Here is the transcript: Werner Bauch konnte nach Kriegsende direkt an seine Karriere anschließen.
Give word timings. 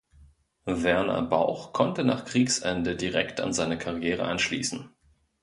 Werner 0.65 1.21
Bauch 1.21 1.73
konnte 1.73 2.03
nach 2.03 2.25
Kriegsende 2.25 2.95
direkt 2.95 3.39
an 3.39 3.53
seine 3.53 3.77
Karriere 3.77 4.23
anschließen. 4.23 4.89